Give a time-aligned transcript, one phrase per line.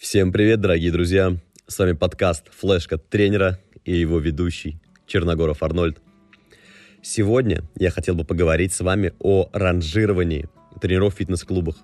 [0.00, 1.36] Всем привет, дорогие друзья!
[1.66, 5.98] С вами подкаст «Флешка тренера» и его ведущий Черногоров Арнольд.
[7.02, 10.48] Сегодня я хотел бы поговорить с вами о ранжировании
[10.80, 11.76] тренеров в фитнес-клубах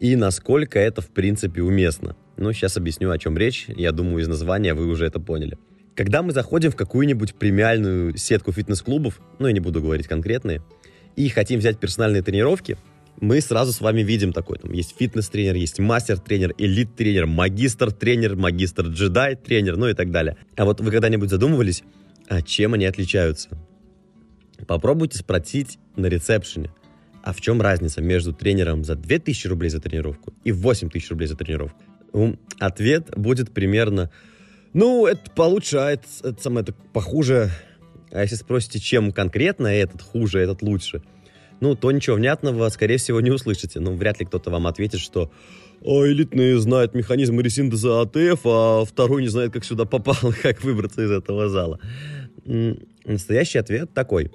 [0.00, 2.16] и насколько это в принципе уместно.
[2.36, 3.66] Ну, сейчас объясню, о чем речь.
[3.68, 5.56] Я думаю, из названия вы уже это поняли.
[5.94, 10.64] Когда мы заходим в какую-нибудь премиальную сетку фитнес-клубов, ну, я не буду говорить конкретные,
[11.14, 12.76] и хотим взять персональные тренировки–
[13.20, 19.88] мы сразу с вами видим такой, там есть фитнес-тренер, есть мастер-тренер, элит-тренер, магистр-тренер, магистр-джедай-тренер, ну
[19.88, 20.36] и так далее.
[20.56, 21.82] А вот вы когда-нибудь задумывались,
[22.28, 23.48] а чем они отличаются?
[24.66, 26.70] Попробуйте спросить на ресепшене,
[27.22, 31.36] а в чем разница между тренером за 2000 рублей за тренировку и 8000 рублей за
[31.36, 31.80] тренировку?
[32.58, 34.10] Ответ будет примерно,
[34.72, 37.50] ну, это получше, а это, это, самое, это похуже.
[38.10, 41.02] А если спросите, чем конкретно этот хуже, этот лучше–
[41.60, 43.80] ну, то ничего внятного, скорее всего, не услышите.
[43.80, 45.30] Ну, вряд ли кто-то вам ответит, что
[45.84, 51.02] а элитный знает механизм ресинтеза АТФ, а второй не знает, как сюда попал, как выбраться
[51.02, 51.78] из этого зала.
[53.04, 54.30] Настоящий ответ такой.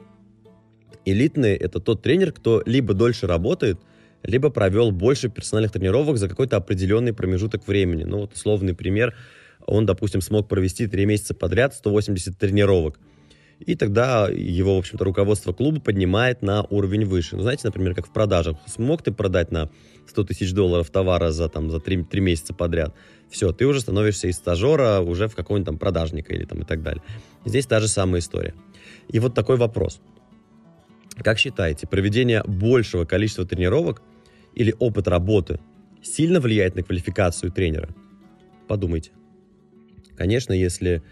[1.05, 3.79] Элитный– это тот тренер, кто либо дольше работает,
[4.23, 8.03] либо провел больше персональных тренировок за какой-то определенный промежуток времени.
[8.03, 9.15] Ну, вот условный пример.
[9.65, 12.99] Он, допустим, смог провести 3 месяца подряд 180 тренировок–
[13.65, 17.35] и тогда его, в общем-то, руководство клуба поднимает на уровень выше.
[17.35, 18.57] Ну, знаете, например, как в продажах.
[18.65, 19.69] Смог ты продать на
[20.07, 22.93] 100 тысяч долларов товара за, там, за 3, 3 месяца подряд,
[23.29, 26.83] все, ты уже становишься из стажера уже в какого-нибудь там продажника или там и так
[26.83, 27.01] далее.
[27.45, 28.53] Здесь та же самая история.
[29.07, 30.01] И вот такой вопрос.
[31.17, 34.01] Как считаете, проведение большего количества тренировок
[34.53, 35.59] или опыт работы
[36.01, 37.89] сильно влияет на квалификацию тренера?
[38.67, 39.11] Подумайте.
[40.17, 41.03] Конечно, если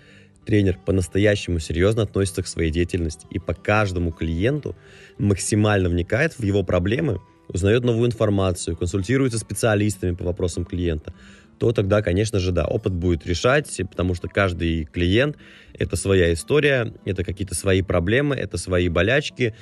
[0.50, 4.76] тренер по-настоящему серьезно относится к своей деятельности и по каждому клиенту
[5.20, 11.14] максимально вникает в его проблемы, узнает новую информацию, консультируется специалистами по вопросам клиента,
[11.60, 15.38] то тогда, конечно же, да, опыт будет решать, потому что каждый клиент—
[15.76, 19.54] это своя история, это какие-то свои проблемы, это свои болячки,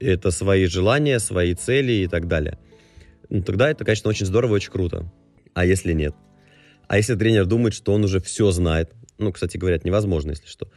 [0.00, 2.58] это свои желания, свои цели и так далее.
[3.28, 5.08] Ну, тогда это, конечно, очень здорово и очень круто.
[5.54, 6.16] А если нет?
[6.88, 10.46] А если тренер думает, что он уже все знает, ну, кстати говоря, это невозможно, если
[10.46, 10.68] что,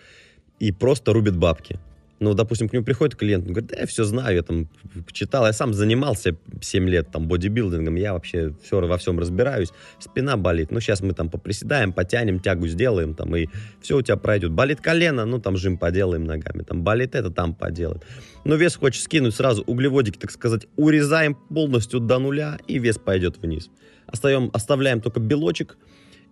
[0.60, 1.80] и просто рубит бабки.
[2.20, 4.68] Ну, допустим, к нему приходит клиент, он говорит, да, я все знаю, я там
[5.14, 9.70] читал, я сам занимался 7 лет там бодибилдингом, я вообще все, во всем разбираюсь,
[10.00, 13.48] спина болит, ну, сейчас мы там поприседаем, потянем, тягу сделаем, там, и
[13.82, 14.52] все у тебя пройдет.
[14.52, 18.02] Болит колено, ну, там, жим поделаем ногами, там, болит это, там поделаем.
[18.44, 23.38] Но вес хочешь скинуть, сразу углеводики, так сказать, урезаем полностью до нуля, и вес пойдет
[23.38, 23.70] вниз.
[24.08, 25.78] Остаем, оставляем только белочек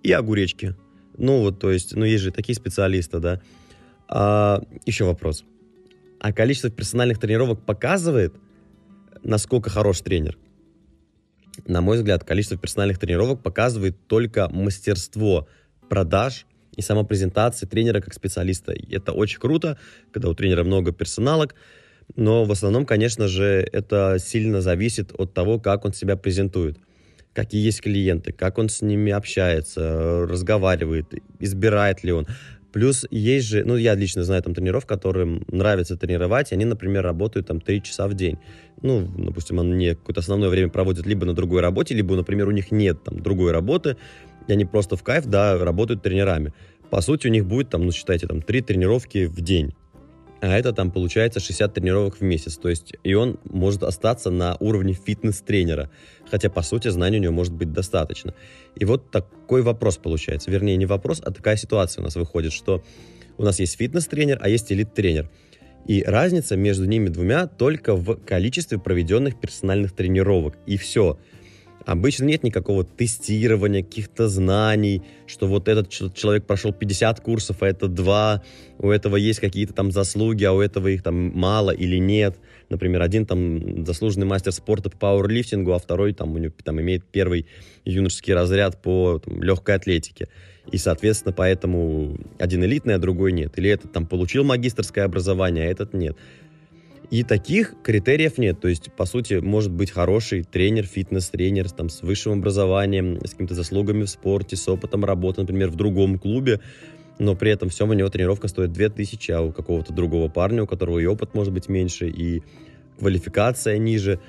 [0.03, 0.75] и огуречки.
[1.17, 3.41] Ну, вот, то есть, ну, есть же такие специалисты, да.
[4.07, 5.43] А, еще вопрос.
[6.19, 8.35] А количество персональных тренировок показывает,
[9.23, 10.37] насколько хорош тренер?
[11.65, 15.47] На мой взгляд, количество персональных тренировок показывает только мастерство
[15.89, 16.45] продаж
[16.75, 18.73] и самопрезентации тренера как специалиста.
[18.91, 19.79] Это очень круто,
[20.11, 21.55] когда у тренера много персоналок,
[22.15, 26.77] но в основном, конечно же, это сильно зависит от того, как он себя презентует
[27.37, 32.25] какие есть клиенты, как он с ними общается, разговаривает, избирает ли он.
[32.73, 37.03] Плюс есть же, ну, я лично знаю там тренеров, которым нравится тренировать, и они, например,
[37.03, 38.39] работают там 3 часа в день.
[38.81, 42.71] Ну, допустим, они какое-то основное время проводят либо на другой работе, либо, например, у них
[42.71, 43.97] нет там другой работы,
[44.47, 46.53] и они просто в кайф, да, работают тренерами.
[46.89, 49.73] По сути, у них будет там, ну, считайте, там 3 тренировки в день
[50.41, 52.57] а это там получается 60 тренировок в месяц.
[52.57, 55.89] То есть и он может остаться на уровне фитнес-тренера,
[56.29, 58.33] хотя по сути знаний у него может быть достаточно.
[58.75, 60.51] И вот такой вопрос получается.
[60.51, 62.83] Вернее, не вопрос, а такая ситуация у нас выходит, что
[63.37, 65.29] у нас есть фитнес-тренер, а есть элит-тренер.
[65.85, 70.57] И разница между ними двумя только в количестве проведенных персональных тренировок.
[70.65, 71.17] И все.
[71.87, 77.87] Обычно нет никакого тестирования, каких-то знаний, что вот этот человек прошел 50 курсов, а это
[77.87, 78.43] два,
[78.77, 82.35] у этого есть какие-то там заслуги, а у этого их там мало или нет.
[82.67, 87.05] Например, один там заслуженный мастер спорта по пауэрлифтингу, а второй там, у него, там имеет
[87.05, 87.47] первый
[87.85, 90.27] юношеский разряд по там, легкой атлетике.
[90.69, 93.57] И, соответственно, поэтому один элитный, а другой нет.
[93.57, 96.17] Или этот там получил магистрское образование, а этот нет.
[97.09, 98.59] И таких критериев нет.
[98.59, 103.55] То есть, по сути, может быть хороший тренер, фитнес-тренер там, с высшим образованием, с какими-то
[103.55, 106.59] заслугами в спорте, с опытом работы, например, в другом клубе,
[107.17, 110.67] но при этом всем у него тренировка стоит 2000, а у какого-то другого парня, у
[110.67, 112.43] которого и опыт может быть меньше, и
[112.99, 114.19] квалификация ниже,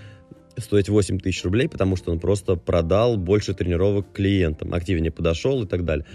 [0.57, 5.67] стоить 8 тысяч рублей, потому что он просто продал больше тренировок клиентам, активнее подошел и
[5.67, 6.07] так далее.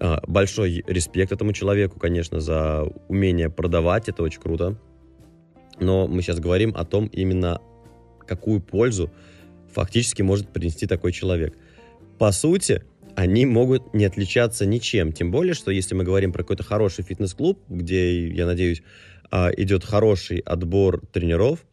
[0.00, 4.78] А, большой респект этому человеку, конечно, за умение продавать, это очень круто
[5.80, 7.60] но мы сейчас говорим о том именно,
[8.26, 9.10] какую пользу
[9.72, 11.56] фактически может принести такой человек.
[12.18, 12.82] По сути,
[13.14, 15.12] они могут не отличаться ничем.
[15.12, 18.82] Тем более, что если мы говорим про какой-то хороший фитнес-клуб, где, я надеюсь,
[19.30, 21.64] а, идет хороший отбор тренеров,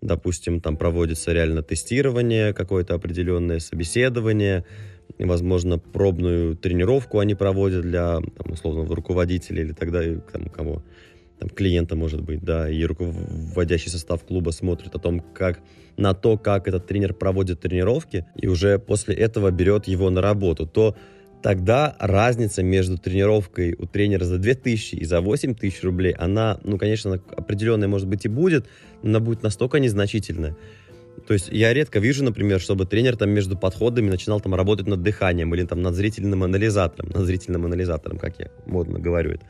[0.00, 4.64] допустим, там проводится реально тестирование, какое-то определенное собеседование,
[5.18, 10.02] возможно, пробную тренировку они проводят для, там, условно, руководителя или тогда
[10.32, 10.82] там, кого,
[11.44, 15.60] там, клиента, может быть, да, и руководящий состав клуба смотрит о том, как
[15.96, 20.66] на то, как этот тренер проводит тренировки, и уже после этого берет его на работу,
[20.66, 20.96] то
[21.42, 27.20] тогда разница между тренировкой у тренера за 2000 и за 8000 рублей, она, ну, конечно,
[27.36, 28.66] определенная, может быть, и будет,
[29.02, 30.56] но она будет настолько незначительная.
[31.28, 35.02] То есть я редко вижу, например, чтобы тренер там между подходами начинал там работать над
[35.02, 39.46] дыханием или там над зрительным анализатором, над зрительным анализатором, как я модно говорю это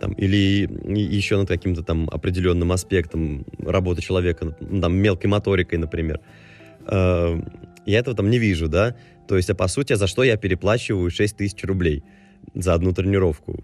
[0.00, 6.20] там, или еще над каким-то там определенным аспектом работы человека, там, мелкой моторикой, например.
[6.86, 7.40] Э,
[7.86, 8.96] я этого там не вижу, да,
[9.26, 12.02] то есть, а по сути, за что я переплачиваю 6 тысяч рублей
[12.54, 13.58] за одну тренировку?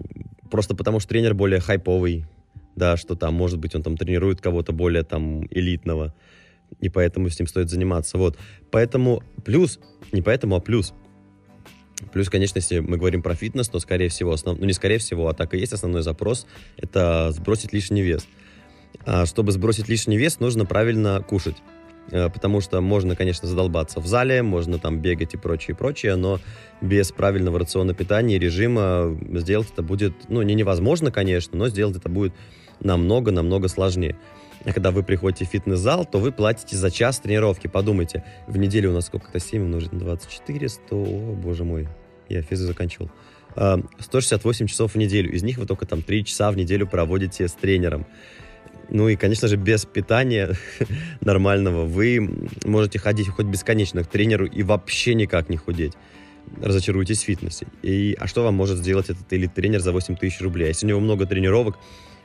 [0.51, 2.27] Просто потому, что тренер более хайповый,
[2.77, 6.15] да, что там, может быть, он там тренирует кого-то более там элитного,
[6.81, 8.39] и поэтому с ним стоит заниматься, вот.
[8.71, 9.79] Поэтому плюс,
[10.13, 10.93] не поэтому, а плюс–
[12.13, 14.59] Плюс, конечно, если мы говорим про фитнес, то, скорее всего, основ...
[14.59, 16.47] ну не скорее всего, а так и есть основной запрос,
[16.77, 18.27] это сбросить лишний вес.
[19.07, 21.57] А чтобы сбросить лишний вес, нужно правильно кушать.
[22.11, 26.41] Э, потому что можно, конечно, задолбаться в зале, можно там бегать и прочее, прочее, но
[26.81, 31.97] без правильного рациона питания и режима сделать это будет, ну, не невозможно, конечно, но сделать
[31.97, 32.35] это будет
[32.81, 34.17] намного-намного сложнее.
[34.65, 37.67] А когда вы приходите в фитнес-зал, то вы платите за час тренировки.
[37.67, 41.89] Подумайте, в неделю у нас сколько-то 7 умножить на 24, 100, о, боже мой,
[42.29, 43.11] я физу заканчивал.
[43.55, 45.31] 168 а, часов в неделю.
[45.31, 48.07] Из них вы только там 3 часа в неделю проводите с тренером.
[48.91, 50.55] Ну и, конечно же, без питания
[51.21, 55.95] нормального вы можете ходить хоть бесконечно к тренеру и вообще никак не худеть.
[56.61, 57.67] Разочаруетесь в фитнесе.
[57.83, 60.69] И, а что вам может сделать этот элит-тренер за 8 тысяч рублей?
[60.69, 61.79] Если у него много тренировок,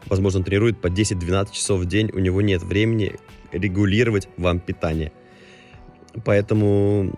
[0.07, 3.15] возможно, он тренирует по 10-12 часов в день, у него нет времени
[3.51, 5.11] регулировать вам питание.
[6.25, 7.17] Поэтому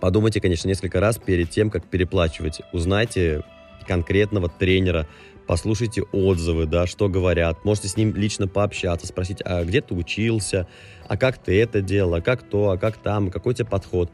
[0.00, 2.60] подумайте, конечно, несколько раз перед тем, как переплачивать.
[2.72, 3.42] Узнайте
[3.86, 5.06] конкретного тренера,
[5.46, 7.64] послушайте отзывы, да, что говорят.
[7.64, 10.66] Можете с ним лично пообщаться, спросить, а где ты учился,
[11.08, 14.10] а как ты это делал, а как то, а как там, какой у тебя подход.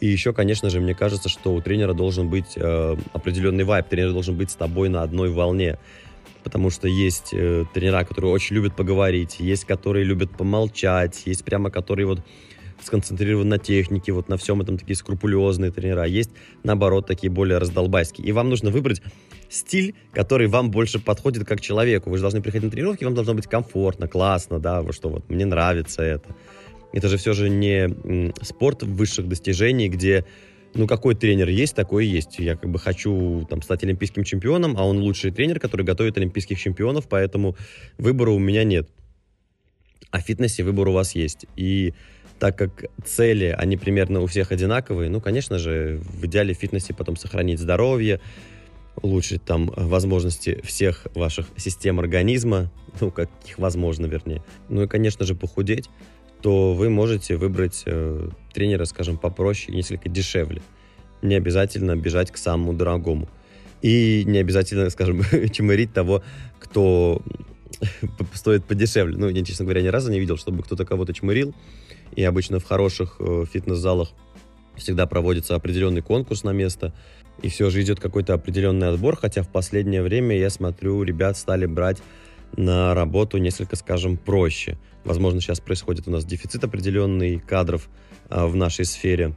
[0.00, 4.12] И еще, конечно же, мне кажется, что у тренера должен быть э, определенный вайб, тренер
[4.12, 5.78] должен быть с тобой на одной волне.
[6.42, 11.70] Потому что есть э, тренера, которые очень любят поговорить, есть которые любят помолчать, есть прямо
[11.70, 12.20] которые вот
[12.84, 16.30] сконцентрированы на технике, вот на всем этом такие скрупулезные тренера, есть
[16.62, 18.26] наоборот такие более раздолбайские.
[18.26, 19.02] И вам нужно выбрать
[19.48, 22.10] стиль, который вам больше подходит как человеку.
[22.10, 25.28] Вы же должны приходить на тренировки, вам должно быть комфортно, классно, да, вы что вот,
[25.28, 26.34] мне нравится это.
[26.92, 30.24] Это же все же не спорт высших достижений, где
[30.74, 32.38] ну, какой тренер есть, такой есть.
[32.38, 36.58] Я как бы хочу там стать олимпийским чемпионом, а он лучший тренер, который готовит олимпийских
[36.58, 37.56] чемпионов, поэтому
[37.96, 38.88] выбора у меня нет.
[40.10, 41.46] А в фитнесе выбор у вас есть.
[41.56, 41.94] И
[42.44, 46.92] так как цели, они примерно у всех одинаковые, ну, конечно же, в идеале в фитнесе
[46.92, 48.20] потом сохранить здоровье,
[49.00, 52.70] улучшить там возможности всех ваших систем организма,
[53.00, 54.42] ну, каких возможно, вернее.
[54.68, 55.88] Ну и, конечно же, похудеть
[56.42, 60.60] то вы можете выбрать э, тренера, скажем, попроще, несколько дешевле.
[61.22, 63.30] Не обязательно бежать к самому дорогому.
[63.80, 66.22] И не обязательно, скажем, чмырить того,
[66.58, 67.22] кто
[68.34, 69.16] стоит подешевле.
[69.16, 71.54] Ну, я, честно говоря, ни разу не видел, чтобы кто-то кого-то чмырил.
[72.16, 74.10] И обычно в хороших э, фитнес-залах
[74.76, 76.92] всегда проводится определенный конкурс на место.
[77.42, 81.66] И все же идет какой-то определенный отбор, хотя в последнее время я смотрю, ребят стали
[81.66, 81.98] брать
[82.56, 84.78] на работу несколько, скажем, проще.
[85.04, 87.88] Возможно, сейчас происходит у нас дефицит определенный кадров
[88.28, 89.36] а, в нашей сфере.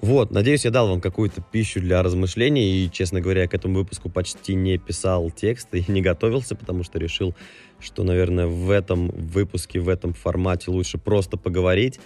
[0.00, 3.76] Вот, надеюсь, я дал вам какую-то пищу для размышлений, и, честно говоря, я к этому
[3.76, 7.34] выпуску почти не писал текст и не готовился, потому что решил,
[7.80, 11.98] что, наверное, в этом выпуске, в этом формате лучше просто поговорить,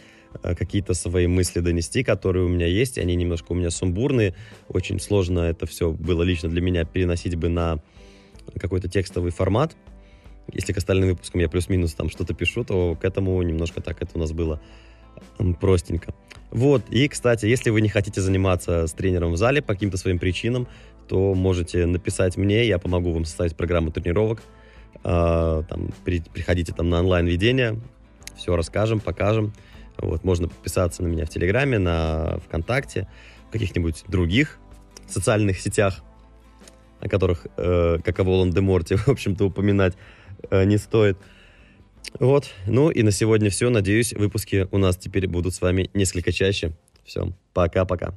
[0.42, 4.35] а, какие-то свои мысли донести, которые у меня есть, они немножко у меня сумбурные,
[4.68, 7.82] очень сложно это все было лично для меня переносить бы на
[8.59, 9.76] какой-то текстовый формат,
[10.52, 14.12] если к остальным выпускам я плюс-минус там что-то пишу, то к этому немножко так это
[14.14, 14.61] у нас было
[15.60, 16.14] простенько.
[16.50, 20.18] Вот, и, кстати, если вы не хотите заниматься с тренером в зале по каким-то своим
[20.18, 20.66] причинам,
[21.08, 24.42] то можете написать мне, я помогу вам составить программу тренировок.
[25.04, 27.80] А, там, при, приходите там на онлайн-ведение,
[28.36, 29.52] все расскажем, покажем.
[29.96, 33.06] Вот, можно подписаться на меня в Телеграме, на ВКонтакте,
[33.48, 34.58] в каких-нибудь других
[35.08, 36.02] социальных сетях,
[37.00, 39.94] о которых, э, как о Волан-де-Морте, в общем-то, упоминать
[40.50, 41.18] Э, не стоит.
[42.19, 42.50] Вот.
[42.66, 43.71] Ну и на сегодня все.
[43.71, 46.73] Надеюсь, выпуски у нас теперь будут с вами несколько чаще.
[47.04, 47.33] Все.
[47.52, 48.16] Пока-пока.